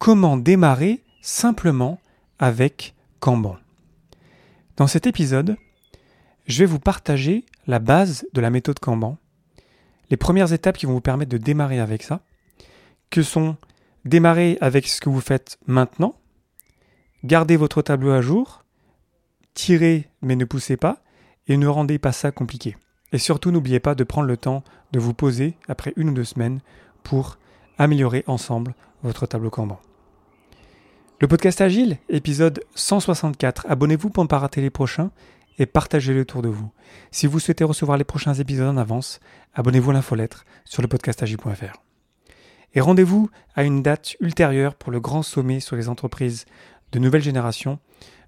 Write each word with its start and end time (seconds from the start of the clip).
comment 0.00 0.38
démarrer 0.38 1.04
simplement 1.20 2.00
avec 2.38 2.94
Kanban. 3.20 3.58
Dans 4.78 4.86
cet 4.86 5.06
épisode, 5.06 5.58
je 6.46 6.60
vais 6.60 6.66
vous 6.66 6.78
partager 6.78 7.44
la 7.66 7.80
base 7.80 8.26
de 8.32 8.40
la 8.40 8.48
méthode 8.48 8.78
Kanban, 8.78 9.18
les 10.08 10.16
premières 10.16 10.54
étapes 10.54 10.78
qui 10.78 10.86
vont 10.86 10.94
vous 10.94 11.02
permettre 11.02 11.30
de 11.30 11.36
démarrer 11.36 11.80
avec 11.80 12.02
ça, 12.02 12.22
que 13.10 13.22
sont 13.22 13.58
démarrer 14.06 14.56
avec 14.62 14.88
ce 14.88 15.02
que 15.02 15.10
vous 15.10 15.20
faites 15.20 15.58
maintenant, 15.66 16.14
garder 17.22 17.58
votre 17.58 17.82
tableau 17.82 18.12
à 18.12 18.22
jour, 18.22 18.64
tirez 19.52 20.08
mais 20.22 20.34
ne 20.34 20.46
poussez 20.46 20.78
pas, 20.78 21.02
et 21.46 21.58
ne 21.58 21.66
rendez 21.66 21.98
pas 21.98 22.12
ça 22.12 22.32
compliqué. 22.32 22.74
Et 23.12 23.18
surtout, 23.18 23.50
n'oubliez 23.50 23.80
pas 23.80 23.94
de 23.94 24.04
prendre 24.04 24.28
le 24.28 24.38
temps 24.38 24.64
de 24.92 24.98
vous 24.98 25.12
poser 25.12 25.56
après 25.68 25.92
une 25.96 26.08
ou 26.08 26.14
deux 26.14 26.24
semaines 26.24 26.60
pour 27.02 27.36
améliorer 27.76 28.24
ensemble 28.26 28.74
votre 29.02 29.26
tableau 29.26 29.50
Kanban. 29.50 29.78
Le 31.20 31.28
podcast 31.28 31.60
Agile, 31.60 31.98
épisode 32.08 32.64
164. 32.76 33.66
Abonnez-vous 33.68 34.08
pour 34.08 34.24
ne 34.24 34.28
pas 34.28 34.38
rater 34.38 34.62
les 34.62 34.70
prochains 34.70 35.10
et 35.58 35.66
partagez-le 35.66 36.22
autour 36.22 36.40
de 36.40 36.48
vous. 36.48 36.72
Si 37.10 37.26
vous 37.26 37.38
souhaitez 37.38 37.62
recevoir 37.62 37.98
les 37.98 38.04
prochains 38.04 38.32
épisodes 38.32 38.68
en 38.68 38.78
avance, 38.78 39.20
abonnez-vous 39.52 39.90
à 39.90 39.92
l'infolettre 39.92 40.46
sur 40.64 40.80
le 40.80 40.88
podcastagile.fr. 40.88 41.82
Et 42.72 42.80
rendez-vous 42.80 43.28
à 43.54 43.64
une 43.64 43.82
date 43.82 44.16
ultérieure 44.20 44.74
pour 44.74 44.90
le 44.90 44.98
grand 44.98 45.22
sommet 45.22 45.60
sur 45.60 45.76
les 45.76 45.90
entreprises 45.90 46.46
de 46.92 46.98
nouvelle 46.98 47.22
génération. 47.22 47.80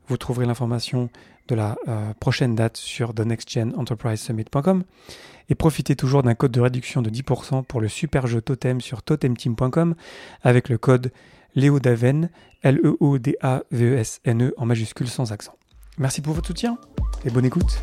Vous 0.06 0.18
trouverez 0.18 0.44
l'information 0.44 1.08
de 1.48 1.54
la 1.54 1.76
euh, 1.88 2.12
prochaine 2.20 2.54
date 2.54 2.76
sur 2.76 3.14
thenextgenenterprisesummit.com 3.14 4.84
et 5.48 5.54
profitez 5.54 5.96
toujours 5.96 6.22
d'un 6.22 6.34
code 6.34 6.52
de 6.52 6.60
réduction 6.60 7.00
de 7.00 7.08
10% 7.08 7.64
pour 7.64 7.80
le 7.80 7.88
super 7.88 8.26
jeu 8.26 8.42
Totem 8.42 8.82
sur 8.82 9.02
totemteam.com 9.02 9.94
avec 10.42 10.68
le 10.68 10.76
code 10.76 11.10
LEODAVEN, 11.54 12.30
L-E-O-D-A-V-E-S-N-E 12.62 14.44
e 14.44 14.54
en 14.56 14.66
majuscule 14.66 15.08
sans 15.08 15.32
accent. 15.32 15.54
Merci 15.98 16.20
pour 16.20 16.34
votre 16.34 16.46
soutien 16.46 16.78
et 17.24 17.30
bonne 17.30 17.44
écoute. 17.44 17.82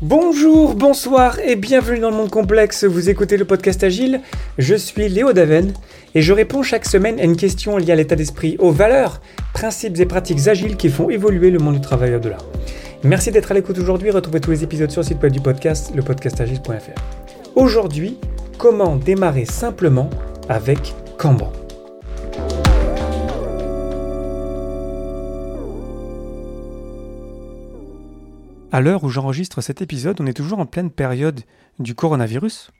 Bonjour, 0.00 0.74
bonsoir 0.74 1.38
et 1.40 1.54
bienvenue 1.54 1.98
dans 1.98 2.10
le 2.10 2.16
monde 2.16 2.30
complexe. 2.30 2.84
Vous 2.84 3.10
écoutez 3.10 3.36
le 3.36 3.44
podcast 3.44 3.84
Agile. 3.84 4.22
Je 4.56 4.74
suis 4.74 5.08
Léo 5.08 5.34
Daven 5.34 5.74
et 6.14 6.22
je 6.22 6.32
réponds 6.32 6.62
chaque 6.62 6.86
semaine 6.86 7.20
à 7.20 7.24
une 7.24 7.36
question 7.36 7.76
liée 7.76 7.92
à 7.92 7.94
l'état 7.94 8.16
d'esprit, 8.16 8.56
aux 8.58 8.72
valeurs, 8.72 9.20
principes 9.52 10.00
et 10.00 10.06
pratiques 10.06 10.48
agiles 10.48 10.76
qui 10.76 10.88
font 10.88 11.10
évoluer 11.10 11.50
le 11.50 11.58
monde 11.58 11.74
du 11.74 11.80
travail 11.82 12.14
au-delà. 12.14 12.38
Merci 13.04 13.30
d'être 13.30 13.52
à 13.52 13.54
l'écoute 13.54 13.78
aujourd'hui. 13.78 14.10
Retrouvez 14.10 14.40
tous 14.40 14.50
les 14.50 14.64
épisodes 14.64 14.90
sur 14.90 15.02
le 15.02 15.06
site 15.06 15.22
web 15.22 15.32
du 15.32 15.40
podcast, 15.40 15.94
lepodcastagile.fr. 15.94 17.00
Aujourd'hui, 17.54 18.18
comment 18.58 18.96
démarrer 18.96 19.44
simplement 19.44 20.10
avec 20.48 20.94
Kanban? 21.16 21.52
À 28.72 28.80
l'heure 28.80 29.04
où 29.04 29.08
j'enregistre 29.08 29.60
cet 29.60 29.80
épisode, 29.80 30.20
on 30.20 30.26
est 30.26 30.32
toujours 30.32 30.58
en 30.58 30.66
pleine 30.66 30.90
période 30.90 31.42
du 31.78 31.94
coronavirus. 31.94 32.72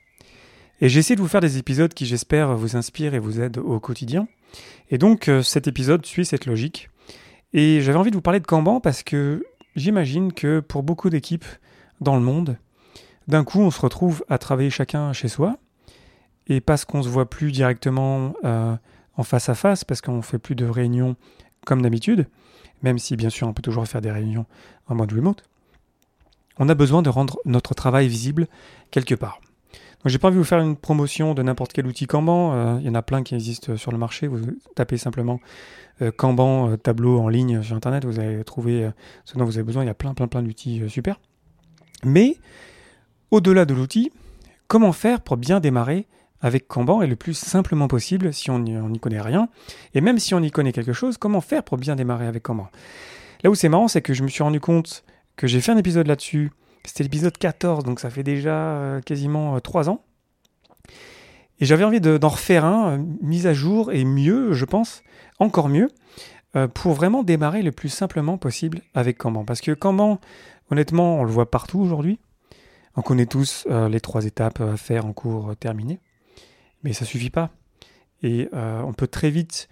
Et 0.80 0.88
j'essaie 0.88 1.14
de 1.14 1.20
vous 1.20 1.28
faire 1.28 1.41
des 1.41 1.58
épisodes 1.58 1.94
qui, 1.94 2.06
j'espère, 2.06 2.56
vous 2.56 2.75
inspirent 2.75 3.14
et 3.14 3.20
vous 3.20 3.41
aident 3.41 3.58
au 3.58 3.78
quotidien. 3.78 4.27
Et 4.91 4.98
donc, 4.98 5.28
euh, 5.28 5.42
cet 5.42 5.69
épisode 5.69 6.05
suit 6.05 6.25
cette 6.25 6.47
logique. 6.47 6.91
Et 7.53 7.80
j'avais 7.82 7.98
envie 7.98 8.10
de 8.10 8.16
vous 8.16 8.22
parler 8.22 8.41
de 8.41 8.47
Kanban 8.47 8.80
parce 8.80 9.05
que 9.05 9.44
j'imagine 9.79 10.33
que 10.33 10.61
pour 10.61 10.83
beaucoup 10.83 11.11
d'équipes 11.11 11.47
dans 12.01 12.17
le 12.17 12.23
monde, 12.23 12.57
d'un 13.27 13.45
coup, 13.45 13.61
on 13.61 13.71
se 13.71 13.81
retrouve 13.81 14.25
à 14.29 14.39
travailler 14.39 14.71
chacun 14.71 15.12
chez 15.12 15.29
soi. 15.29 15.59
Et 16.47 16.61
parce 16.61 16.84
qu'on 16.84 16.98
ne 16.98 17.03
se 17.03 17.09
voit 17.09 17.29
plus 17.29 17.53
directement 17.53 18.34
euh, 18.45 18.75
en 19.17 19.23
face 19.23 19.49
à 19.49 19.55
face, 19.55 19.84
parce 19.84 20.00
qu'on 20.00 20.17
ne 20.17 20.22
fait 20.22 20.38
plus 20.38 20.55
de 20.55 20.65
réunions 20.65 21.15
comme 21.67 21.83
d'habitude, 21.83 22.27
même 22.83 22.99
si 22.99 23.17
bien 23.17 23.28
sûr 23.28 23.47
on 23.47 23.53
peut 23.53 23.62
toujours 23.62 23.87
faire 23.87 24.00
des 24.00 24.11
réunions 24.11 24.47
en 24.87 24.94
mode 24.94 25.12
remote 25.12 25.44
on 26.59 26.69
a 26.69 26.75
besoin 26.75 27.03
de 27.03 27.09
rendre 27.09 27.38
notre 27.44 27.75
travail 27.75 28.09
visible 28.09 28.47
quelque 28.91 29.15
part. 29.15 29.41
Donc 30.03 30.12
j'ai 30.12 30.19
pas 30.19 30.28
envie 30.28 30.36
de 30.36 30.41
vous 30.41 30.47
faire 30.47 30.60
une 30.60 30.76
promotion 30.76 31.34
de 31.34 31.42
n'importe 31.42 31.72
quel 31.72 31.86
outil 31.86 32.06
Kanban, 32.06 32.53
euh, 32.53 32.78
il 32.81 32.86
y 32.86 32.88
en 32.88 32.94
a 32.94 33.03
plein 33.03 33.22
qui 33.22 33.34
existent 33.34 33.76
sur 33.76 33.91
le 33.91 33.98
marché, 33.98 34.28
vous 34.28 34.38
tapez 34.76 34.97
simplement 34.97 35.41
euh, 36.03 36.12
Kanban 36.16 36.70
euh, 36.70 36.76
tableau 36.76 37.19
en 37.19 37.28
ligne 37.28 37.62
sur 37.62 37.75
internet, 37.75 38.04
vous 38.04 38.20
allez 38.20 38.44
trouver 38.44 38.88
ce 39.25 39.37
dont 39.37 39.44
vous 39.44 39.56
avez 39.56 39.64
besoin, 39.64 39.82
il 39.82 39.87
y 39.87 39.91
a 39.91 39.94
plein 39.94 40.14
plein 40.14 40.28
plein 40.28 40.42
d'outils 40.42 40.88
super. 40.88 41.19
Mais 42.04 42.37
au-delà 43.32 43.64
de 43.64 43.75
l'outil, 43.75 44.12
comment 44.69 44.92
faire 44.92 45.20
pour 45.20 45.37
bien 45.37 45.58
démarrer 45.58 46.06
avec 46.41 46.69
Kanban 46.69 47.03
et 47.03 47.08
le 47.08 47.16
plus 47.16 47.34
simplement 47.37 47.88
possible 47.88 48.32
si 48.32 48.50
on 48.50 48.60
n'y 48.60 49.00
connaît 49.00 49.20
rien? 49.20 49.48
Et 49.94 50.00
même 50.00 50.20
si 50.20 50.32
on 50.32 50.41
y 50.41 50.53
connaît 50.53 50.72
quelque 50.72 50.92
chose, 50.92 51.19
comment 51.19 51.41
faire 51.41 51.64
pour 51.64 51.76
bien 51.76 51.97
démarrer 51.97 52.28
avec 52.28 52.44
Kanban? 52.44 52.69
Là 53.42 53.50
où 53.50 53.56
c'est 53.56 53.69
marrant, 53.69 53.88
c'est 53.88 54.03
que 54.03 54.14
je 54.14 54.22
me 54.22 54.28
suis 54.28 54.42
rendu 54.44 54.60
compte 54.60 55.04
que 55.37 55.47
j'ai 55.47 55.60
fait 55.60 55.72
un 55.72 55.76
épisode 55.76 56.06
là-dessus. 56.06 56.50
C'était 56.84 57.03
l'épisode 57.03 57.37
14, 57.37 57.84
donc 57.84 58.00
ça 58.00 58.11
fait 58.11 58.22
déjà 58.22 58.55
euh, 58.55 59.00
quasiment 59.00 59.61
3 59.61 59.89
euh, 59.89 59.93
ans. 59.93 60.05
Et 61.61 61.65
j'avais 61.65 61.84
envie 61.84 62.00
d'en 62.00 62.28
refaire 62.28 62.65
un, 62.65 62.93
euh, 62.93 63.05
mis 63.21 63.47
à 63.47 63.53
jour 63.53 63.93
et 63.93 64.05
mieux, 64.05 64.53
je 64.53 64.65
pense, 64.65 65.03
encore 65.38 65.69
mieux, 65.69 65.88
pour 66.75 66.94
vraiment 66.94 67.22
démarrer 67.22 67.62
le 67.62 67.71
plus 67.71 67.91
simplement 67.91 68.37
possible 68.37 68.81
avec 68.94 69.19
Kanban. 69.19 69.44
Parce 69.44 69.61
que 69.61 69.72
Kanban, 69.72 70.19
honnêtement, 70.71 71.21
on 71.21 71.25
le 71.25 71.31
voit 71.31 71.50
partout 71.50 71.78
aujourd'hui. 71.78 72.19
On 72.97 73.03
connaît 73.03 73.27
tous 73.27 73.65
les 73.69 74.00
trois 74.00 74.25
étapes 74.25 74.61
à 74.61 74.77
faire 74.77 75.06
en 75.06 75.12
cours 75.12 75.55
terminé. 75.61 76.00
Mais 76.83 76.94
ça 76.94 77.05
suffit 77.05 77.31
pas. 77.31 77.50
Et 78.25 78.49
on 78.53 78.93
peut 78.93 79.06
très 79.06 79.31
vite 79.31 79.69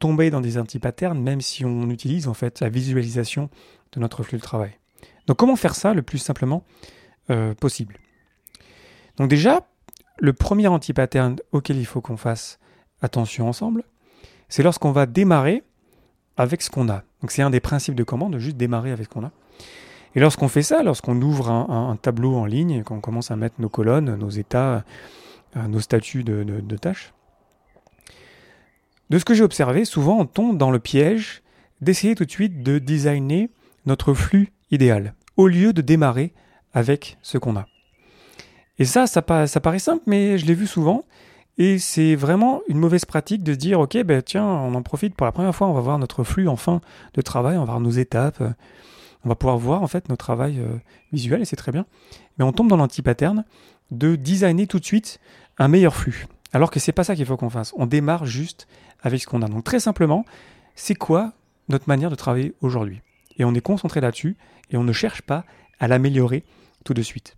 tomber 0.00 0.30
dans 0.30 0.40
des 0.40 0.58
anti-patterns, 0.58 1.20
même 1.20 1.42
si 1.42 1.64
on 1.64 1.90
utilise 1.90 2.26
en 2.26 2.34
fait 2.34 2.58
la 2.58 2.70
visualisation 2.70 3.48
de 3.92 4.00
notre 4.00 4.24
flux 4.24 4.38
de 4.38 4.42
travail. 4.42 4.72
Donc 5.26 5.36
comment 5.36 5.56
faire 5.56 5.74
ça 5.74 5.94
le 5.94 6.02
plus 6.02 6.18
simplement 6.18 6.64
euh, 7.30 7.54
possible? 7.54 7.98
Donc 9.16 9.28
déjà, 9.28 9.66
le 10.18 10.32
premier 10.32 10.68
anti-pattern 10.68 11.36
auquel 11.52 11.76
il 11.76 11.86
faut 11.86 12.00
qu'on 12.00 12.16
fasse 12.16 12.58
attention 13.02 13.48
ensemble, 13.48 13.84
c'est 14.48 14.62
lorsqu'on 14.62 14.92
va 14.92 15.06
démarrer 15.06 15.62
avec 16.36 16.62
ce 16.62 16.70
qu'on 16.70 16.88
a. 16.88 17.02
Donc 17.20 17.30
c'est 17.30 17.42
un 17.42 17.50
des 17.50 17.60
principes 17.60 17.94
de 17.94 18.04
commande, 18.04 18.34
de 18.34 18.38
juste 18.38 18.56
démarrer 18.56 18.92
avec 18.92 19.06
ce 19.06 19.10
qu'on 19.10 19.24
a. 19.24 19.32
Et 20.14 20.20
lorsqu'on 20.20 20.48
fait 20.48 20.62
ça, 20.62 20.82
lorsqu'on 20.82 21.20
ouvre 21.20 21.50
un, 21.50 21.96
tableau 21.96 22.36
en 22.36 22.46
ligne, 22.46 22.82
qu'on 22.82 23.00
commence 23.00 23.30
à 23.30 23.36
mettre 23.36 23.56
nos 23.58 23.68
colonnes, 23.68 24.16
nos 24.16 24.30
états, 24.30 24.84
euh, 25.56 25.66
nos 25.68 25.80
statuts 25.80 26.24
de 26.24 26.76
tâches, 26.76 27.12
de 29.10 29.18
ce 29.18 29.24
que 29.24 29.34
j'ai 29.34 29.44
observé, 29.44 29.84
souvent 29.84 30.18
on 30.18 30.26
tombe 30.26 30.58
dans 30.58 30.70
le 30.70 30.78
piège 30.78 31.42
d'essayer 31.80 32.14
tout 32.14 32.24
de 32.24 32.30
suite 32.30 32.62
de 32.62 32.78
designer 32.78 33.48
notre 33.86 34.14
flux 34.14 34.52
idéal, 34.70 35.14
au 35.36 35.48
lieu 35.48 35.72
de 35.72 35.80
démarrer 35.80 36.34
avec 36.72 37.18
ce 37.22 37.38
qu'on 37.38 37.56
a. 37.56 37.66
Et 38.78 38.84
ça, 38.84 39.06
ça, 39.06 39.22
paraît 39.22 39.78
simple, 39.78 40.02
mais 40.06 40.36
je 40.36 40.46
l'ai 40.46 40.54
vu 40.54 40.66
souvent. 40.66 41.04
Et 41.58 41.78
c'est 41.78 42.14
vraiment 42.14 42.60
une 42.68 42.78
mauvaise 42.78 43.06
pratique 43.06 43.42
de 43.42 43.54
se 43.54 43.58
dire, 43.58 43.80
ok, 43.80 43.96
ben 44.02 44.20
tiens, 44.20 44.44
on 44.44 44.74
en 44.74 44.82
profite 44.82 45.14
pour 45.14 45.24
la 45.24 45.32
première 45.32 45.54
fois, 45.54 45.68
on 45.68 45.72
va 45.72 45.80
voir 45.80 45.98
notre 45.98 46.22
flux 46.22 46.48
enfin 46.48 46.82
de 47.14 47.22
travail, 47.22 47.56
on 47.56 47.60
va 47.60 47.66
voir 47.66 47.80
nos 47.80 47.90
étapes, 47.90 48.42
on 49.24 49.28
va 49.30 49.34
pouvoir 49.34 49.56
voir 49.56 49.82
en 49.82 49.86
fait 49.86 50.10
notre 50.10 50.24
travail 50.24 50.60
euh, 50.60 50.76
visuel, 51.12 51.40
et 51.40 51.44
c'est 51.46 51.56
très 51.56 51.72
bien. 51.72 51.86
Mais 52.36 52.44
on 52.44 52.52
tombe 52.52 52.68
dans 52.68 52.76
l'anti-pattern 52.76 53.44
de 53.90 54.16
designer 54.16 54.66
tout 54.66 54.78
de 54.78 54.84
suite 54.84 55.18
un 55.58 55.68
meilleur 55.68 55.94
flux. 55.94 56.26
Alors 56.52 56.70
que 56.70 56.78
c'est 56.78 56.92
pas 56.92 57.04
ça 57.04 57.16
qu'il 57.16 57.24
faut 57.24 57.36
qu'on 57.38 57.50
fasse. 57.50 57.72
On 57.76 57.86
démarre 57.86 58.26
juste 58.26 58.68
avec 59.00 59.22
ce 59.22 59.26
qu'on 59.26 59.42
a. 59.42 59.48
Donc 59.48 59.64
très 59.64 59.80
simplement, 59.80 60.24
c'est 60.74 60.94
quoi 60.94 61.32
notre 61.68 61.88
manière 61.88 62.10
de 62.10 62.14
travailler 62.14 62.54
aujourd'hui? 62.60 63.00
Et 63.38 63.44
on 63.44 63.54
est 63.54 63.60
concentré 63.60 64.00
là-dessus 64.00 64.36
et 64.70 64.76
on 64.76 64.84
ne 64.84 64.92
cherche 64.92 65.22
pas 65.22 65.44
à 65.78 65.88
l'améliorer 65.88 66.44
tout 66.84 66.94
de 66.94 67.02
suite. 67.02 67.36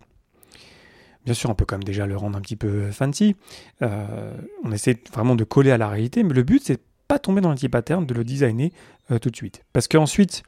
Bien 1.25 1.33
sûr, 1.33 1.49
on 1.49 1.55
peut 1.55 1.65
quand 1.65 1.75
même 1.75 1.83
déjà 1.83 2.05
le 2.05 2.15
rendre 2.15 2.37
un 2.37 2.41
petit 2.41 2.55
peu 2.55 2.91
fancy. 2.91 3.35
Euh, 3.81 4.33
on 4.63 4.71
essaie 4.71 4.97
vraiment 5.11 5.35
de 5.35 5.43
coller 5.43 5.71
à 5.71 5.77
la 5.77 5.89
réalité, 5.89 6.23
mais 6.23 6.33
le 6.33 6.43
but, 6.43 6.63
c'est 6.63 6.81
pas 7.07 7.19
tomber 7.19 7.41
dans 7.41 7.49
l'anti-pattern, 7.49 8.05
de 8.05 8.13
le 8.13 8.23
designer 8.23 8.71
euh, 9.11 9.19
tout 9.19 9.29
de 9.29 9.35
suite. 9.35 9.63
Parce 9.73 9.87
qu'ensuite, 9.87 10.43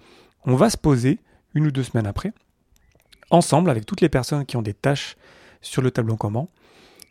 on 0.46 0.56
va 0.56 0.70
se 0.70 0.78
poser, 0.78 1.20
une 1.54 1.68
ou 1.68 1.72
deux 1.72 1.84
semaines 1.84 2.08
après, 2.08 2.32
ensemble, 3.30 3.70
avec 3.70 3.86
toutes 3.86 4.02
les 4.02 4.10
personnes 4.10 4.46
qui 4.46 4.58
ont 4.58 4.62
des 4.62 4.74
tâches 4.74 5.18
sur 5.62 5.82
le 5.82 5.92
tableau 5.92 6.16
comment, 6.16 6.50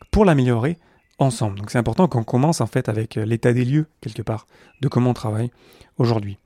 pour 0.09 0.25
l'améliorer 0.25 0.77
ensemble. 1.19 1.59
Donc 1.59 1.71
c'est 1.71 1.77
important 1.77 2.07
qu'on 2.07 2.23
commence 2.23 2.61
en 2.61 2.67
fait 2.67 2.89
avec 2.89 3.17
euh, 3.17 3.25
l'état 3.25 3.53
des 3.53 3.65
lieux, 3.65 3.87
quelque 4.01 4.21
part, 4.21 4.47
de 4.81 4.87
comment 4.87 5.11
on 5.11 5.13
travaille 5.13 5.51
aujourd'hui. 5.97 6.37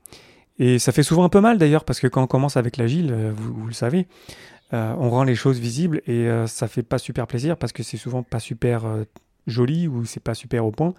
Et 0.58 0.78
ça 0.78 0.92
fait 0.92 1.02
souvent 1.02 1.24
un 1.24 1.28
peu 1.28 1.40
mal 1.40 1.58
d'ailleurs, 1.58 1.84
parce 1.84 2.00
que 2.00 2.06
quand 2.06 2.22
on 2.22 2.26
commence 2.26 2.56
avec 2.56 2.76
l'agile, 2.76 3.12
euh, 3.12 3.32
vous, 3.34 3.66
le 3.66 3.74
savez, 3.74 4.06
euh, 4.72 4.94
on 4.98 5.10
rend 5.10 5.24
les 5.24 5.34
choses 5.34 5.58
visibles 5.58 6.00
et 6.06 6.28
euh, 6.28 6.46
ça 6.46 6.66
fait 6.66 6.82
pas 6.82 6.98
super 6.98 7.26
plaisir 7.26 7.56
parce 7.56 7.72
que 7.72 7.82
c'est 7.82 7.98
souvent 7.98 8.22
pas 8.22 8.40
super 8.40 8.84
joli 9.46 9.86
ou 9.86 10.04
c'est 10.04 10.22
pas 10.22 10.34
super 10.34 10.64
au 10.64 10.72
point. 10.72 10.94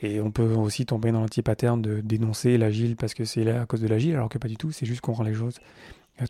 Et 0.00 0.20
on 0.20 0.30
peut 0.30 0.54
aussi 0.54 0.86
tomber 0.86 1.12
dans 1.12 1.20
l'anti-pattern 1.20 1.80
de 1.80 2.00
dénoncer 2.00 2.58
l'agile 2.58 2.96
parce 2.96 3.14
que 3.14 3.24
c'est 3.24 3.44
là 3.44 3.62
à 3.62 3.66
cause 3.66 3.80
de 3.80 3.88
l'agile, 3.88 4.14
alors 4.14 4.28
que 4.28 4.38
pas 4.38 4.48
du 4.48 4.56
tout, 4.56 4.72
c'est 4.72 4.86
juste 4.86 5.00
qu'on 5.00 5.12
rend 5.12 5.24
les 5.24 5.34
choses 5.34 5.58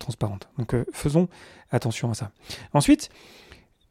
transparente. 0.01 0.49
Donc 0.59 0.75
faisons 0.93 1.29
attention 1.71 2.11
à 2.11 2.15
ça. 2.15 2.33
Ensuite, 2.73 3.09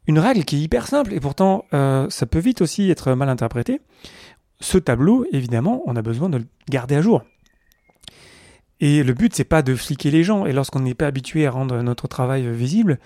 une 0.08 0.20
règle 0.20 0.44
qui 0.44 0.58
est 0.58 0.60
hyper 0.60 0.88
simple 0.88 1.14
et 1.14 1.20
pourtant 1.20 1.66
ça 1.72 2.26
peut 2.26 2.40
vite 2.40 2.62
aussi 2.62 2.90
être 2.92 3.14
mal 3.14 3.30
interprété. 3.30 3.82
Ce 4.60 4.78
tableau, 4.78 5.26
évidemment, 5.32 5.82
on 5.86 5.96
a 5.96 6.02
besoin 6.02 6.30
de 6.30 6.38
le 6.38 6.46
garder 6.70 6.96
à 6.96 7.02
jour. 7.02 7.24
Et 8.82 9.04
le 9.04 9.14
but, 9.14 9.34
c'est 9.34 9.44
pas 9.44 9.62
de 9.62 9.76
fliquer 9.76 10.12
les 10.12 10.24
gens. 10.24 10.46
Et 10.46 10.54
lorsqu'on 10.54 10.82
n'est 10.82 10.94
pas 10.94 11.08
habitué 11.08 11.46
à 11.46 11.52
rendre 11.52 11.82
notre 11.82 12.08
travail 12.08 12.48
visible, 12.52 13.00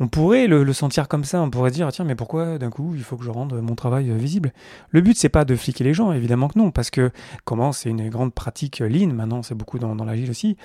on 0.00 0.08
pourrait 0.08 0.46
le, 0.46 0.72
sentir 0.72 1.08
comme 1.08 1.24
ça. 1.24 1.42
On 1.42 1.50
pourrait 1.50 1.70
dire, 1.70 1.92
tiens, 1.92 2.06
mais 2.06 2.14
pourquoi 2.14 2.58
d'un 2.58 2.70
coup 2.70 2.94
il 2.96 3.02
faut 3.02 3.18
que 3.18 3.24
je 3.24 3.30
rende 3.30 3.60
mon 3.60 3.74
travail 3.74 4.10
visible? 4.10 4.52
Le 4.88 5.02
but, 5.02 5.16
c'est 5.16 5.28
pas 5.28 5.44
de 5.44 5.54
fliquer 5.54 5.84
les 5.84 5.92
gens, 5.92 6.12
évidemment 6.12 6.48
que 6.48 6.58
non, 6.58 6.70
parce 6.70 6.90
que 6.90 7.10
comment 7.44 7.72
c'est 7.72 7.90
une 7.90 8.08
grande 8.08 8.32
pratique 8.32 8.78
lean. 8.78 9.08
Maintenant, 9.08 9.42
c'est 9.42 9.54
beaucoup 9.54 9.78
dans, 9.78 9.94
l'agile 10.04 10.30
aussi, 10.30 10.56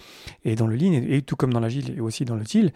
et 0.46 0.56
dans 0.56 0.68
le 0.68 0.76
lean, 0.76 0.94
et, 0.94 1.22
tout 1.22 1.36
comme 1.36 1.52
dans 1.52 1.60
l'agile 1.60 1.94
et 1.98 2.00
aussi 2.00 2.24
dans 2.24 2.36
le 2.36 2.46
teal. 2.46 2.72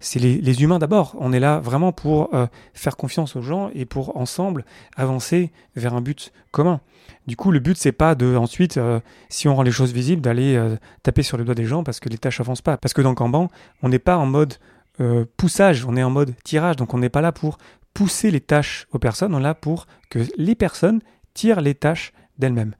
C'est 0.00 0.18
les, 0.18 0.62
humains 0.62 0.78
d'abord. 0.78 1.16
On 1.18 1.32
est 1.32 1.40
là 1.40 1.60
vraiment 1.60 1.92
pour 1.92 2.34
euh, 2.34 2.46
faire 2.74 2.98
confiance 2.98 3.34
aux 3.34 3.42
gens 3.42 3.70
et 3.74 3.86
pour 3.86 4.16
ensemble 4.18 4.66
avancer 4.96 5.50
vers 5.76 5.94
un 5.94 6.02
but 6.02 6.30
commun. 6.50 6.80
Du 7.26 7.36
coup, 7.36 7.50
le 7.52 7.58
but, 7.58 7.76
c'est 7.78 7.92
pas 7.92 8.14
de 8.14 8.36
ensuite, 8.36 8.76
euh, 8.76 9.00
si 9.30 9.48
on 9.48 9.54
rend 9.54 9.62
les 9.62 9.70
choses 9.70 9.92
visibles, 9.92 10.20
d'aller 10.20 10.56
euh, 10.56 10.76
taper 11.02 11.22
sur 11.22 11.38
les 11.38 11.44
doigts 11.44 11.54
des 11.54 11.64
gens 11.64 11.84
parce 11.84 12.00
que 12.00 12.10
les 12.10 12.18
tâches 12.18 12.40
avancent 12.40 12.62
pas. 12.62 12.76
Parce 12.76 12.92
que 12.92 13.00
dans 13.00 13.14
Kanban, 13.14 13.48
on 13.82 13.88
n'est 13.88 13.98
pas 13.98 14.18
en 14.18 14.26
mode 14.26 14.54
euh, 15.00 15.24
poussage, 15.36 15.84
on 15.84 15.96
est 15.96 16.02
en 16.02 16.10
mode 16.10 16.34
tirage, 16.44 16.76
donc 16.76 16.94
on 16.94 16.98
n'est 16.98 17.08
pas 17.08 17.20
là 17.20 17.32
pour 17.32 17.58
pousser 17.94 18.30
les 18.30 18.40
tâches 18.40 18.86
aux 18.92 18.98
personnes, 18.98 19.34
on 19.34 19.40
est 19.40 19.42
là 19.42 19.54
pour 19.54 19.86
que 20.10 20.20
les 20.36 20.54
personnes 20.54 21.00
tirent 21.34 21.60
les 21.60 21.74
tâches 21.74 22.12
d'elles-mêmes. 22.38 22.74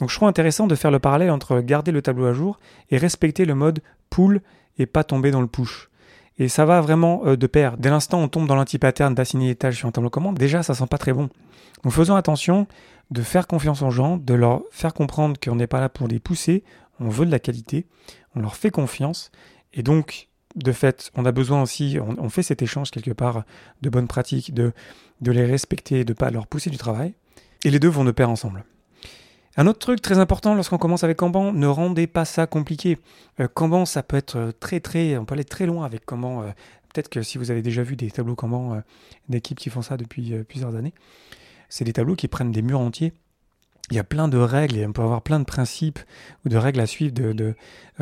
Donc 0.00 0.10
je 0.10 0.16
trouve 0.16 0.28
intéressant 0.28 0.66
de 0.66 0.74
faire 0.74 0.90
le 0.90 0.98
parallèle 0.98 1.30
entre 1.30 1.60
garder 1.60 1.92
le 1.92 2.02
tableau 2.02 2.26
à 2.26 2.32
jour 2.32 2.58
et 2.90 2.98
respecter 2.98 3.44
le 3.44 3.54
mode 3.54 3.80
pull 4.10 4.42
et 4.78 4.86
pas 4.86 5.04
tomber 5.04 5.30
dans 5.30 5.40
le 5.40 5.46
push. 5.46 5.88
Et 6.38 6.48
ça 6.48 6.64
va 6.64 6.80
vraiment 6.80 7.24
de 7.24 7.46
pair. 7.46 7.78
Dès 7.78 7.88
l'instant 7.88 8.20
on 8.20 8.28
tombe 8.28 8.46
dans 8.46 8.56
l'anti-pattern 8.56 9.14
d'assigner 9.14 9.48
les 9.48 9.54
tâches 9.54 9.78
sur 9.78 9.88
un 9.88 9.92
tableau 9.92 10.10
commande, 10.10 10.36
déjà 10.36 10.62
ça 10.62 10.74
sent 10.74 10.86
pas 10.88 10.98
très 10.98 11.12
bon. 11.12 11.30
Donc 11.82 11.92
faisons 11.92 12.16
attention 12.16 12.66
de 13.10 13.22
faire 13.22 13.46
confiance 13.46 13.82
aux 13.82 13.90
gens, 13.90 14.16
de 14.16 14.34
leur 14.34 14.62
faire 14.70 14.92
comprendre 14.92 15.38
qu'on 15.40 15.54
n'est 15.54 15.66
pas 15.66 15.80
là 15.80 15.88
pour 15.88 16.08
les 16.08 16.18
pousser, 16.18 16.64
on 16.98 17.08
veut 17.08 17.26
de 17.26 17.30
la 17.30 17.38
qualité, 17.38 17.86
on 18.34 18.40
leur 18.40 18.56
fait 18.56 18.70
confiance, 18.70 19.30
et 19.72 19.82
donc, 19.82 20.28
de 20.56 20.72
fait, 20.72 21.10
on 21.14 21.24
a 21.24 21.32
besoin 21.32 21.62
aussi, 21.62 21.98
on, 22.00 22.28
fait 22.28 22.42
cet 22.42 22.62
échange 22.62 22.90
quelque 22.90 23.12
part 23.12 23.44
de 23.82 23.90
bonnes 23.90 24.08
pratiques, 24.08 24.54
de, 24.54 24.72
les 25.20 25.44
respecter, 25.44 26.04
de 26.04 26.12
ne 26.12 26.16
pas 26.16 26.30
leur 26.30 26.46
pousser 26.46 26.70
du 26.70 26.78
travail, 26.78 27.14
et 27.64 27.70
les 27.70 27.78
deux 27.78 27.88
vont 27.88 28.04
de 28.04 28.10
pair 28.10 28.30
ensemble. 28.30 28.64
Un 29.58 29.66
autre 29.66 29.78
truc 29.78 30.02
très 30.02 30.18
important 30.18 30.54
lorsqu'on 30.54 30.78
commence 30.78 31.04
avec 31.04 31.18
Kanban, 31.18 31.52
ne 31.52 31.66
rendez 31.66 32.06
pas 32.06 32.24
ça 32.24 32.46
compliqué. 32.46 32.98
Euh, 33.40 33.84
ça 33.86 34.02
peut 34.02 34.16
être 34.16 34.52
très 34.60 34.80
très, 34.80 35.16
on 35.16 35.24
peut 35.24 35.34
aller 35.34 35.44
très 35.44 35.66
loin 35.66 35.86
avec 35.86 36.04
Kanban. 36.04 36.42
Euh, 36.42 36.46
peut-être 36.92 37.08
que 37.08 37.22
si 37.22 37.38
vous 37.38 37.50
avez 37.50 37.62
déjà 37.62 37.82
vu 37.82 37.96
des 37.96 38.10
tableaux 38.10 38.34
Kanban 38.34 38.74
euh, 38.74 38.80
d'équipes 39.30 39.58
qui 39.58 39.70
font 39.70 39.80
ça 39.80 39.96
depuis 39.96 40.34
plusieurs 40.44 40.74
années, 40.74 40.92
c'est 41.68 41.84
des 41.84 41.94
tableaux 41.94 42.16
qui 42.16 42.28
prennent 42.28 42.52
des 42.52 42.62
murs 42.62 42.80
entiers. 42.80 43.12
Il 43.90 43.96
y 43.96 44.00
a 44.00 44.04
plein 44.04 44.26
de 44.26 44.38
règles, 44.38 44.76
et 44.76 44.86
on 44.86 44.92
peut 44.92 45.02
avoir 45.02 45.22
plein 45.22 45.38
de 45.38 45.44
principes 45.44 46.00
ou 46.44 46.48
de 46.48 46.56
règles 46.56 46.80
à 46.80 46.86
suivre 46.86 47.14
euh, 47.20 47.54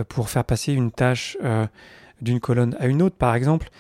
pour 0.08 0.30
faire 0.30 0.44
passer 0.44 0.72
une 0.72 0.90
tâche 0.90 1.36
euh, 1.44 1.66
d'une 2.20 2.40
colonne 2.40 2.76
à 2.78 2.86
une 2.86 3.02
autre, 3.02 3.16
par 3.16 3.34
exemple. 3.34 3.70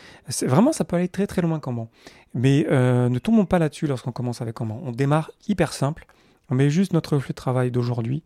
Vraiment, 0.42 0.72
ça 0.72 0.84
peut 0.84 0.96
aller 0.96 1.08
très 1.08 1.26
très 1.26 1.42
loin 1.42 1.58
Kanban. 1.60 1.88
Mais 2.34 2.66
euh, 2.70 3.08
ne 3.08 3.18
tombons 3.18 3.46
pas 3.46 3.58
là-dessus 3.58 3.86
lorsqu'on 3.86 4.12
commence 4.12 4.40
avec 4.40 4.54
Kanban. 4.54 4.80
On 4.84 4.92
démarre 4.92 5.30
hyper 5.48 5.72
simple, 5.72 6.06
on 6.50 6.54
met 6.54 6.70
juste 6.70 6.92
notre 6.92 7.18
flux 7.18 7.32
de 7.32 7.36
travail 7.36 7.70
d'aujourd'hui 7.70 8.22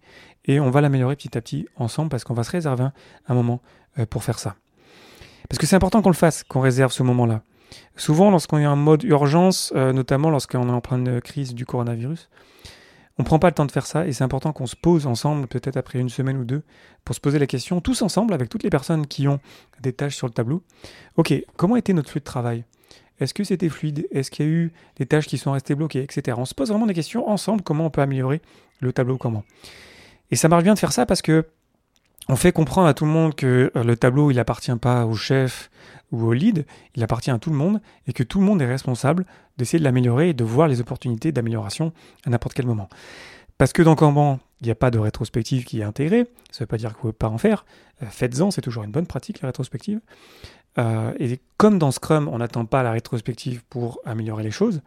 et 0.47 0.61
on 0.61 0.71
va 0.71 0.81
l'améliorer 0.81 1.15
petit 1.17 1.37
à 1.37 1.41
petit 1.41 1.67
ensemble 1.77 2.09
parce 2.09 2.25
qu'on 2.25 2.35
va 2.35 2.43
se 2.43 2.51
réserver 2.51 2.89
un 3.29 3.35
moment 3.35 3.61
pour 4.11 4.25
faire 4.25 4.39
ça. 4.39 4.57
Parce 5.49 5.59
que 5.59 5.67
c'est 5.67 5.77
important 5.77 6.03
qu'on 6.03 6.11
le 6.11 6.15
fasse, 6.15 6.43
qu'on 6.43 6.61
réserve 6.61 6.93
ce 6.93 7.03
moment-là. 7.03 7.43
Souvent, 7.97 8.31
lorsqu'on 8.31 8.59
est 8.59 8.67
en 8.67 8.77
mode 8.77 9.03
urgence, 9.05 9.73
euh, 9.77 9.93
notamment 9.93 10.31
lorsqu'on 10.31 10.69
est 10.69 10.73
en 10.73 10.81
pleine 10.81 11.21
crise 11.21 11.55
du 11.55 11.67
coronavirus, 11.67 12.29
on 13.19 13.25
prend 13.25 13.39
pas 13.39 13.49
le 13.49 13.55
temps 13.55 13.67
de 13.67 13.73
faire 13.73 13.87
ça 13.87 14.07
et 14.07 14.13
c'est 14.13 14.25
important 14.25 14.53
qu'on 14.53 14.67
se 14.67 14.77
pose 14.77 15.07
ensemble, 15.07 15.47
peut-être 15.49 15.77
après 15.77 15.99
une 15.99 16.09
semaine 16.09 16.37
ou 16.39 16.45
deux, 16.45 16.63
pour 17.05 17.15
se 17.15 17.21
poser 17.21 17.39
la 17.39 17.47
question, 17.47 17.81
tous 17.81 18.03
ensemble, 18.03 18.33
avec 18.33 18.49
toutes 18.49 18.63
les 18.63 18.71
personnes 18.71 19.07
qui 19.07 19.27
ont 19.27 19.41
des 19.81 19.93
tâches 19.93 20.17
sur 20.17 20.27
le 20.27 20.33
tableau. 20.33 20.63
Ok, 21.17 21.35
comment 21.57 21.77
était 21.77 21.93
notre 21.93 22.11
flux 22.11 22.21
de 22.21 22.25
travail? 22.25 22.65
Est-ce 23.21 23.35
que 23.35 23.43
c'était 23.43 23.69
fluide? 23.69 24.07
Est-ce 24.13 24.31
qu'il 24.31 24.47
y 24.47 24.49
a 24.49 24.53
eu 24.53 24.73
des 24.97 25.07
tâches 25.07 25.27
qui 25.27 25.39
sont 25.39 25.51
restées 25.51 25.75
bloquées, 25.75 26.03
etc. 26.03 26.37
On 26.41 26.45
se 26.45 26.55
pose 26.55 26.69
vraiment 26.69 26.87
des 26.87 26.95
questions 26.95 27.29
ensemble, 27.29 27.63
comment 27.63 27.87
on 27.87 27.91
peut 27.91 28.03
améliorer 28.03 28.41
le 28.81 28.93
tableau, 28.93 29.19
comment. 29.19 29.43
Et 30.31 30.37
ça 30.37 30.49
marche 30.49 30.63
bien 30.63 30.75
de 30.75 30.79
faire 30.79 30.93
ça 30.93 31.05
parce 31.05 31.23
que 31.23 31.47
on 32.29 32.37
fait 32.37 32.53
comprendre 32.53 32.87
à 32.87 32.95
tout 32.95 33.07
le 33.07 33.11
monde 33.11 33.35
que 33.35 33.73
euh, 33.75 33.83
le 33.83 33.97
tableau, 33.97 34.31
il 34.31 34.39
appartient 34.39 34.75
pas 34.77 35.07
au 35.07 35.15
chef 35.15 35.71
ou 36.13 36.25
au 36.25 36.33
lead, 36.33 36.67
il 36.95 37.03
appartient 37.03 37.31
à 37.31 37.39
tout 37.39 37.51
le 37.51 37.57
monde 37.57 37.81
et 38.07 38.13
que 38.13 38.23
tout 38.23 38.41
le 38.41 38.47
monde 38.47 38.63
est 38.63 38.67
responsable 38.67 39.27
d'essayer 39.57 39.79
de 39.79 39.85
l'améliorer 39.85 40.31
et 40.31 40.35
de 40.35 40.45
voir 40.45 40.69
les 40.69 40.81
opportunités 40.81 41.33
d'amélioration 41.33 41.93
à 42.25 42.31
n'importe 42.31 42.55
quel 42.55 42.67
moment. 42.67 42.89
Parce 43.59 43.73
que 43.73 43.83
dans 43.83 43.97
Kanban, 43.97 44.39
il 44.61 44.67
n'y 44.67 44.71
a 44.71 44.77
pas 44.77 44.91
de 44.91 44.99
rétrospective 44.99 45.65
qui 45.65 45.81
est 45.81 45.85
intégrée, 45.85 46.27
ça 46.51 46.59
ne 46.59 46.61
veut 46.61 46.67
pas 46.67 46.77
dire 46.77 46.91
que 46.91 46.95
vous 46.95 47.09
ne 47.09 47.13
pouvez 47.13 47.13
pas 47.13 47.29
en 47.29 47.39
faire. 47.39 47.65
Euh, 48.03 48.07
faites-en, 48.09 48.51
c'est 48.51 48.61
toujours 48.61 48.85
une 48.85 48.93
bonne 48.93 49.07
pratique, 49.07 49.43
la 49.43 49.49
rétrospective. 49.49 50.01
Euh, 50.79 51.13
et 51.19 51.41
comme 51.57 51.79
dans 51.79 51.91
Scrum, 51.91 52.29
on 52.29 52.39
n'attend 52.39 52.65
pas 52.65 52.83
la 52.83 52.93
rétrospective 52.93 53.63
pour 53.69 54.01
améliorer 54.05 54.45
les 54.45 54.53
choses. 54.53 54.81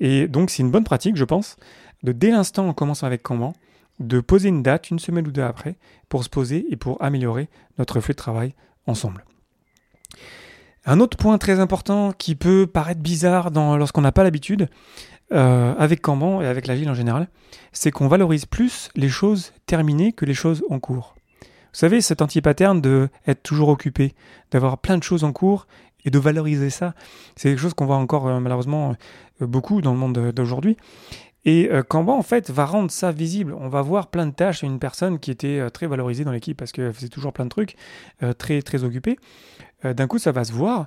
Et 0.00 0.26
donc, 0.26 0.50
c'est 0.50 0.62
une 0.62 0.70
bonne 0.70 0.84
pratique, 0.84 1.16
je 1.16 1.24
pense, 1.24 1.56
de 2.02 2.12
dès 2.12 2.30
l'instant 2.30 2.66
en 2.68 2.72
commençant 2.72 3.06
avec 3.06 3.22
Kanban, 3.22 3.52
de 4.00 4.20
poser 4.20 4.48
une 4.48 4.62
date 4.62 4.90
une 4.90 4.98
semaine 4.98 5.28
ou 5.28 5.30
deux 5.30 5.42
après 5.42 5.76
pour 6.08 6.24
se 6.24 6.28
poser 6.28 6.66
et 6.70 6.76
pour 6.76 7.00
améliorer 7.02 7.48
notre 7.78 8.00
flux 8.00 8.14
de 8.14 8.18
travail 8.18 8.54
ensemble. 8.86 9.24
Un 10.86 11.00
autre 11.00 11.16
point 11.16 11.36
très 11.38 11.60
important 11.60 12.12
qui 12.12 12.34
peut 12.34 12.66
paraître 12.66 13.00
bizarre 13.00 13.50
lorsqu'on 13.50 14.00
n'a 14.00 14.12
pas 14.12 14.24
l'habitude, 14.24 14.68
euh, 15.32 15.74
avec 15.78 16.00
Kanban 16.00 16.40
et 16.40 16.46
avec 16.46 16.66
l'agile 16.66 16.90
en 16.90 16.94
général, 16.94 17.28
c'est 17.72 17.92
qu'on 17.92 18.08
valorise 18.08 18.46
plus 18.46 18.88
les 18.96 19.08
choses 19.08 19.52
terminées 19.66 20.12
que 20.12 20.24
les 20.24 20.34
choses 20.34 20.64
en 20.70 20.80
cours. 20.80 21.14
Vous 21.42 21.78
savez, 21.78 22.00
cet 22.00 22.20
anti-pattern 22.20 22.80
de 22.80 23.08
être 23.28 23.42
toujours 23.44 23.68
occupé, 23.68 24.14
d'avoir 24.50 24.78
plein 24.78 24.98
de 24.98 25.04
choses 25.04 25.22
en 25.22 25.32
cours 25.32 25.68
et 26.04 26.10
de 26.10 26.18
valoriser 26.18 26.68
ça, 26.68 26.94
c'est 27.36 27.50
quelque 27.50 27.60
chose 27.60 27.74
qu'on 27.74 27.86
voit 27.86 27.96
encore 27.96 28.26
euh, 28.26 28.40
malheureusement 28.40 28.96
euh, 29.40 29.46
beaucoup 29.46 29.82
dans 29.82 29.92
le 29.92 29.98
monde 29.98 30.32
d'aujourd'hui. 30.32 30.76
Et 31.44 31.70
euh, 31.70 31.82
en 31.90 32.22
fait, 32.22 32.50
va 32.50 32.66
rendre 32.66 32.90
ça 32.90 33.12
visible. 33.12 33.54
On 33.58 33.68
va 33.68 33.82
voir 33.82 34.08
plein 34.08 34.26
de 34.26 34.32
tâches. 34.32 34.62
Une 34.62 34.78
personne 34.78 35.18
qui 35.18 35.30
était 35.30 35.58
euh, 35.58 35.70
très 35.70 35.86
valorisée 35.86 36.24
dans 36.24 36.32
l'équipe 36.32 36.56
parce 36.56 36.72
qu'elle 36.72 36.92
faisait 36.92 37.08
toujours 37.08 37.32
plein 37.32 37.44
de 37.44 37.50
trucs, 37.50 37.76
euh, 38.22 38.32
très, 38.32 38.62
très 38.62 38.84
occupée. 38.84 39.18
D'un 39.82 40.06
coup, 40.06 40.18
ça 40.18 40.30
va 40.30 40.44
se 40.44 40.52
voir. 40.52 40.84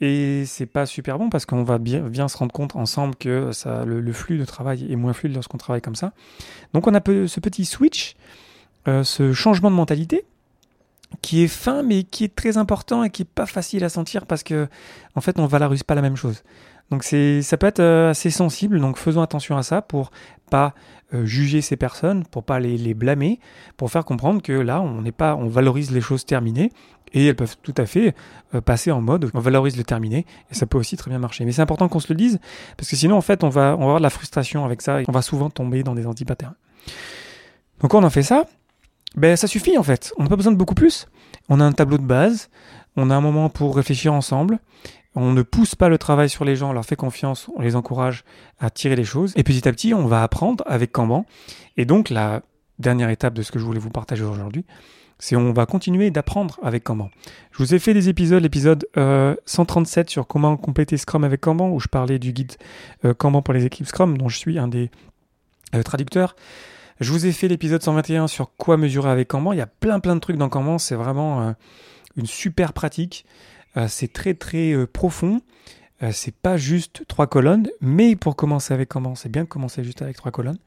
Et 0.00 0.44
c'est 0.46 0.66
pas 0.66 0.84
super 0.84 1.16
bon 1.16 1.30
parce 1.30 1.46
qu'on 1.46 1.62
va 1.62 1.78
bien, 1.78 2.26
se 2.26 2.36
rendre 2.36 2.52
compte 2.52 2.74
ensemble 2.74 3.14
que 3.14 3.52
ça, 3.52 3.84
le, 3.84 4.12
flux 4.12 4.36
de 4.36 4.44
travail 4.44 4.90
est 4.90 4.96
moins 4.96 5.12
fluide 5.12 5.32
lorsqu'on 5.32 5.58
travaille 5.58 5.80
comme 5.80 5.94
ça. 5.94 6.12
Donc 6.74 6.88
on 6.88 6.94
a 6.94 7.00
ce 7.04 7.38
petit 7.38 7.64
switch, 7.64 8.16
ce 8.86 9.32
changement 9.32 9.70
de 9.70 9.76
mentalité 9.76 10.24
qui 11.20 11.44
est 11.44 11.48
fin 11.48 11.82
mais 11.82 12.02
qui 12.02 12.24
est 12.24 12.34
très 12.34 12.56
important 12.56 13.04
et 13.04 13.10
qui 13.10 13.22
est 13.22 13.26
pas 13.32 13.46
facile 13.46 13.84
à 13.84 13.88
sentir 13.88 14.26
parce 14.26 14.42
que 14.42 14.66
en 15.14 15.20
fait 15.20 15.38
on 15.38 15.46
valorise 15.46 15.84
pas 15.84 15.94
la 15.94 16.02
même 16.02 16.16
chose. 16.16 16.42
Donc 16.92 17.04
c'est, 17.04 17.40
ça 17.40 17.56
peut 17.56 17.66
être 17.66 17.80
euh, 17.80 18.10
assez 18.10 18.30
sensible, 18.30 18.78
donc 18.78 18.98
faisons 18.98 19.22
attention 19.22 19.56
à 19.56 19.62
ça 19.62 19.80
pour 19.80 20.10
pas 20.50 20.74
euh, 21.14 21.24
juger 21.24 21.62
ces 21.62 21.76
personnes, 21.76 22.22
pour 22.26 22.44
pas 22.44 22.60
les, 22.60 22.92
blâmer, 22.92 23.40
pour 23.78 23.90
faire 23.90 24.04
comprendre 24.04 24.42
que 24.42 24.52
là 24.52 24.82
on 24.82 25.00
n'est 25.00 25.10
pas, 25.10 25.34
on 25.34 25.48
valorise 25.48 25.90
les 25.90 26.02
choses 26.02 26.26
terminées 26.26 26.70
et 27.14 27.28
elles 27.28 27.34
peuvent 27.34 27.56
tout 27.62 27.72
à 27.78 27.86
fait 27.86 28.14
euh, 28.54 28.60
passer 28.60 28.90
en 28.90 29.00
mode 29.00 29.30
on 29.32 29.40
valorise 29.40 29.78
le 29.78 29.84
terminé 29.84 30.26
et 30.50 30.54
ça 30.54 30.66
peut 30.66 30.76
aussi 30.76 30.98
très 30.98 31.08
bien 31.08 31.18
marcher. 31.18 31.46
Mais 31.46 31.52
c'est 31.52 31.62
important 31.62 31.88
qu'on 31.88 31.98
se 31.98 32.12
le 32.12 32.14
dise 32.14 32.40
parce 32.76 32.90
que 32.90 32.96
sinon 32.96 33.16
en 33.16 33.22
fait 33.22 33.42
on 33.42 33.48
va, 33.48 33.74
on 33.74 33.78
va 33.78 33.84
avoir 33.84 33.98
de 33.98 34.02
la 34.02 34.10
frustration 34.10 34.66
avec 34.66 34.82
ça 34.82 35.00
et 35.00 35.06
on 35.08 35.12
va 35.12 35.22
souvent 35.22 35.48
tomber 35.48 35.84
dans 35.84 35.94
des 35.94 36.06
antipatterns. 36.06 36.56
Donc 37.80 37.92
quand 37.92 38.00
on 38.00 38.06
a 38.06 38.10
fait 38.10 38.22
ça, 38.22 38.44
ben 39.16 39.34
ça 39.34 39.46
suffit 39.46 39.78
en 39.78 39.82
fait. 39.82 40.12
On 40.18 40.24
n'a 40.24 40.28
pas 40.28 40.36
besoin 40.36 40.52
de 40.52 40.58
beaucoup 40.58 40.74
plus. 40.74 41.06
On 41.48 41.58
a 41.58 41.64
un 41.64 41.72
tableau 41.72 41.96
de 41.96 42.04
base, 42.04 42.50
on 42.96 43.08
a 43.08 43.16
un 43.16 43.22
moment 43.22 43.48
pour 43.48 43.76
réfléchir 43.76 44.12
ensemble 44.12 44.58
on 45.14 45.32
ne 45.32 45.42
pousse 45.42 45.74
pas 45.74 45.88
le 45.88 45.98
travail 45.98 46.28
sur 46.28 46.44
les 46.44 46.56
gens, 46.56 46.70
on 46.70 46.72
leur 46.72 46.84
fait 46.84 46.96
confiance, 46.96 47.48
on 47.56 47.60
les 47.60 47.76
encourage 47.76 48.24
à 48.60 48.70
tirer 48.70 48.96
les 48.96 49.04
choses. 49.04 49.32
Et 49.36 49.42
petit 49.42 49.68
à 49.68 49.72
petit, 49.72 49.92
on 49.94 50.06
va 50.06 50.22
apprendre 50.22 50.64
avec 50.66 50.92
Kanban. 50.92 51.26
Et 51.76 51.84
donc, 51.84 52.10
la 52.10 52.42
dernière 52.78 53.10
étape 53.10 53.34
de 53.34 53.42
ce 53.42 53.52
que 53.52 53.58
je 53.58 53.64
voulais 53.64 53.78
vous 53.78 53.90
partager 53.90 54.24
aujourd'hui, 54.24 54.64
c'est 55.18 55.36
on 55.36 55.52
va 55.52 55.66
continuer 55.66 56.10
d'apprendre 56.10 56.58
avec 56.62 56.82
Kanban. 56.82 57.10
Je 57.52 57.58
vous 57.58 57.74
ai 57.74 57.78
fait 57.78 57.94
des 57.94 58.08
épisodes, 58.08 58.42
l'épisode 58.42 58.86
137 59.46 60.08
euh, 60.08 60.10
sur 60.10 60.26
comment 60.26 60.56
compléter 60.56 60.96
Scrum 60.96 61.24
avec 61.24 61.42
Kanban, 61.42 61.68
où 61.70 61.78
je 61.78 61.88
parlais 61.88 62.18
du 62.18 62.32
guide 62.32 62.52
euh, 63.04 63.14
Kanban 63.14 63.42
pour 63.42 63.54
les 63.54 63.64
équipes 63.64 63.86
Scrum, 63.86 64.18
dont 64.18 64.28
je 64.28 64.36
suis 64.36 64.58
un 64.58 64.66
des 64.66 64.90
euh, 65.74 65.82
traducteurs. 65.82 66.34
Je 67.00 67.12
vous 67.12 67.26
ai 67.26 67.32
fait 67.32 67.48
l'épisode 67.48 67.82
121 67.82 68.26
sur 68.26 68.50
quoi 68.56 68.76
mesurer 68.76 69.10
avec 69.10 69.28
Kanban. 69.28 69.52
Il 69.52 69.58
y 69.58 69.62
a 69.62 69.66
plein 69.66 70.00
plein 70.00 70.14
de 70.14 70.20
trucs 70.20 70.36
dans 70.36 70.48
Kanban, 70.48 70.78
c'est 70.78 70.94
vraiment 70.94 71.54
une 72.16 72.26
super 72.26 72.72
pratique. 72.72 73.24
Euh, 73.76 73.86
c'est 73.88 74.12
très 74.12 74.34
très 74.34 74.72
euh, 74.72 74.86
profond. 74.86 75.40
Euh, 76.02 76.10
c'est 76.12 76.34
pas 76.34 76.56
juste 76.56 77.04
trois 77.06 77.26
colonnes, 77.26 77.68
mais 77.80 78.16
pour 78.16 78.36
commencer 78.36 78.74
avec 78.74 78.88
comment 78.88 79.14
c'est 79.14 79.28
bien 79.28 79.44
de 79.44 79.48
commencer 79.48 79.84
juste 79.84 80.02
avec 80.02 80.16
trois 80.16 80.32
colonnes. 80.32 80.58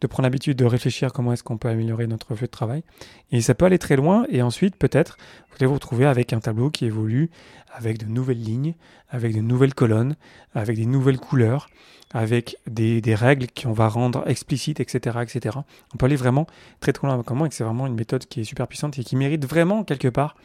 de 0.00 0.06
prendre 0.06 0.24
l'habitude 0.24 0.56
de 0.56 0.64
réfléchir 0.64 1.12
comment 1.12 1.32
est-ce 1.32 1.42
qu'on 1.42 1.58
peut 1.58 1.68
améliorer 1.68 2.06
notre 2.06 2.34
flux 2.36 2.46
de 2.46 2.52
travail. 2.52 2.84
Et 3.32 3.40
ça 3.40 3.54
peut 3.54 3.64
aller 3.64 3.78
très 3.80 3.96
loin, 3.96 4.26
et 4.28 4.42
ensuite 4.42 4.76
peut-être 4.76 5.16
vous 5.50 5.56
allez 5.56 5.66
vous 5.66 5.74
retrouver 5.74 6.06
avec 6.06 6.32
un 6.32 6.38
tableau 6.38 6.70
qui 6.70 6.84
évolue 6.84 7.30
avec 7.72 7.98
de 7.98 8.06
nouvelles 8.06 8.40
lignes, 8.40 8.74
avec 9.10 9.34
de 9.34 9.40
nouvelles 9.40 9.74
colonnes, 9.74 10.14
avec 10.54 10.76
des 10.76 10.86
nouvelles 10.86 11.18
couleurs, 11.18 11.68
avec 12.12 12.56
des, 12.68 13.02
règles 13.14 13.46
qu'on 13.48 13.72
va 13.72 13.88
rendre 13.88 14.22
explicites, 14.28 14.80
etc., 14.80 15.18
etc. 15.22 15.58
On 15.92 15.96
peut 15.96 16.06
aller 16.06 16.16
vraiment 16.16 16.46
très 16.80 16.92
très 16.92 17.06
loin 17.06 17.14
avec 17.14 17.26
comment, 17.26 17.46
et 17.46 17.50
c'est 17.50 17.64
vraiment 17.64 17.86
une 17.86 17.94
méthode 17.94 18.24
qui 18.26 18.40
est 18.40 18.44
super 18.44 18.68
puissante 18.68 18.98
et 18.98 19.04
qui 19.04 19.16
mérite 19.16 19.44
vraiment 19.44 19.82
quelque 19.84 20.08
part 20.08 20.36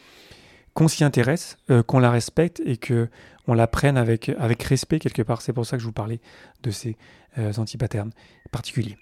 qu'on 0.74 0.88
s'y 0.88 1.04
intéresse, 1.04 1.56
euh, 1.70 1.82
qu'on 1.82 2.00
la 2.00 2.10
respecte 2.10 2.60
et 2.64 2.76
que 2.76 3.08
on 3.46 3.54
la 3.54 3.66
prenne 3.66 3.96
avec, 3.96 4.30
respect 4.62 4.98
quelque 4.98 5.22
part. 5.22 5.42
C'est 5.42 5.52
pour 5.52 5.66
ça 5.66 5.76
que 5.76 5.80
je 5.80 5.86
vous 5.86 5.92
parlais 5.92 6.20
de 6.62 6.70
ces 6.70 6.96
euh, 7.38 7.52
anti-patterns 7.56 8.10
particuliers. 8.50 8.96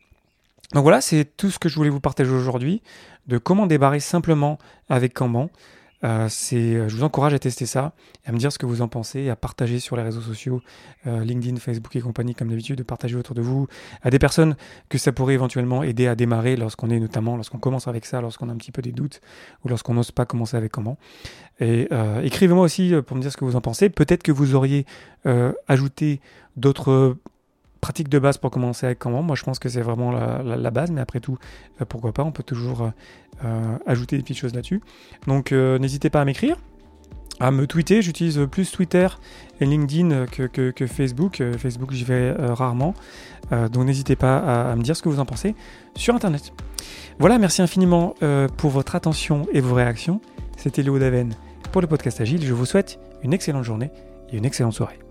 Donc 0.72 0.82
voilà, 0.82 1.00
c'est 1.00 1.24
tout 1.36 1.50
ce 1.50 1.58
que 1.58 1.68
je 1.68 1.76
voulais 1.76 1.90
vous 1.90 2.00
partager 2.00 2.30
aujourd'hui, 2.30 2.82
de 3.26 3.38
comment 3.38 3.66
débarrer 3.66 4.00
simplement 4.00 4.58
avec 4.88 5.14
Kanban. 5.14 5.50
Euh, 6.04 6.26
c'est, 6.28 6.88
je 6.88 6.96
vous 6.96 7.04
encourage 7.04 7.34
à 7.34 7.38
tester 7.38 7.66
ça, 7.66 7.92
à 8.26 8.32
me 8.32 8.38
dire 8.38 8.52
ce 8.52 8.58
que 8.58 8.66
vous 8.66 8.82
en 8.82 8.88
pensez, 8.88 9.28
à 9.28 9.36
partager 9.36 9.78
sur 9.78 9.96
les 9.96 10.02
réseaux 10.02 10.20
sociaux, 10.20 10.60
euh, 11.06 11.24
LinkedIn, 11.24 11.56
Facebook 11.56 11.94
et 11.96 12.00
compagnie, 12.00 12.34
comme 12.34 12.48
d'habitude, 12.48 12.76
de 12.76 12.82
partager 12.82 13.16
autour 13.16 13.34
de 13.34 13.42
vous 13.42 13.68
à 14.02 14.10
des 14.10 14.18
personnes 14.18 14.56
que 14.88 14.98
ça 14.98 15.12
pourrait 15.12 15.34
éventuellement 15.34 15.82
aider 15.82 16.06
à 16.06 16.14
démarrer 16.14 16.56
lorsqu'on 16.56 16.90
est 16.90 16.98
notamment, 16.98 17.36
lorsqu'on 17.36 17.58
commence 17.58 17.88
avec 17.88 18.04
ça, 18.04 18.20
lorsqu'on 18.20 18.48
a 18.48 18.52
un 18.52 18.56
petit 18.56 18.72
peu 18.72 18.82
des 18.82 18.92
doutes 18.92 19.20
ou 19.64 19.68
lorsqu'on 19.68 19.94
n'ose 19.94 20.10
pas 20.10 20.24
commencer 20.24 20.56
avec 20.56 20.72
comment. 20.72 20.98
Et 21.60 21.88
euh, 21.92 22.22
écrivez-moi 22.22 22.64
aussi 22.64 22.92
pour 23.06 23.16
me 23.16 23.22
dire 23.22 23.30
ce 23.30 23.36
que 23.36 23.44
vous 23.44 23.56
en 23.56 23.60
pensez. 23.60 23.88
Peut-être 23.88 24.22
que 24.22 24.32
vous 24.32 24.54
auriez 24.54 24.86
ajouté 25.68 26.20
d'autres 26.56 27.16
pratique 27.82 28.08
de 28.08 28.18
base 28.18 28.38
pour 28.38 28.50
commencer 28.50 28.86
avec 28.86 28.98
comment. 28.98 29.22
Moi, 29.22 29.36
je 29.36 29.42
pense 29.42 29.58
que 29.58 29.68
c'est 29.68 29.82
vraiment 29.82 30.12
la, 30.12 30.70
base, 30.70 30.90
mais 30.90 31.02
après 31.02 31.20
tout, 31.20 31.36
euh, 31.80 31.84
pourquoi 31.84 32.12
pas, 32.12 32.22
on 32.22 32.30
peut 32.30 32.44
toujours 32.44 32.82
euh, 32.82 32.90
euh, 33.44 33.76
ajouter 33.86 34.16
des 34.16 34.22
petites 34.22 34.38
choses 34.38 34.54
là-dessus. 34.54 34.80
Donc, 35.26 35.52
n'hésitez 35.52 36.08
pas 36.08 36.22
à 36.22 36.24
m'écrire, 36.24 36.56
à 37.40 37.50
me 37.50 37.66
tweeter. 37.66 38.00
J'utilise 38.00 38.40
plus 38.50 38.70
Twitter 38.70 39.08
et 39.60 39.66
LinkedIn 39.66 40.26
que, 40.26 40.86
Facebook. 40.86 41.42
Facebook, 41.58 41.92
j'y 41.92 42.04
vais 42.04 42.32
rarement. 42.32 42.94
donc, 43.50 43.84
n'hésitez 43.84 44.16
pas 44.16 44.38
à, 44.70 44.76
me 44.76 44.82
dire 44.82 44.96
ce 44.96 45.02
que 45.02 45.08
vous 45.08 45.20
en 45.20 45.26
pensez 45.26 45.56
sur 45.96 46.14
Internet. 46.14 46.52
Voilà, 47.18 47.38
merci 47.38 47.62
infiniment 47.62 48.14
pour 48.56 48.70
votre 48.70 48.94
attention 48.94 49.46
et 49.52 49.60
vos 49.60 49.74
réactions. 49.74 50.20
C'était 50.56 50.82
Léo 50.82 51.00
Daven 51.00 51.34
pour 51.72 51.80
le 51.80 51.88
podcast 51.88 52.20
Agile. 52.20 52.44
Je 52.44 52.54
vous 52.54 52.66
souhaite 52.66 53.00
une 53.24 53.32
excellente 53.32 53.64
journée 53.64 53.90
et 54.30 54.36
une 54.36 54.44
excellente 54.44 54.74
soirée. 54.74 55.01